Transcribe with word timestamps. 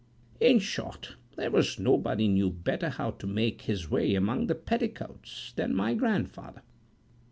In 0.39 0.57
short, 0.57 1.13
there 1.35 1.51
was 1.51 1.77
nobody 1.77 2.27
knew 2.27 2.49
better 2.49 2.89
how 2.89 3.11
to 3.11 3.27
make 3.27 3.61
his 3.61 3.91
way 3.91 4.15
among 4.15 4.47
the 4.47 4.55
petticoats 4.55 5.53
than 5.55 5.75
my 5.75 5.93
grandfather. 5.93 6.63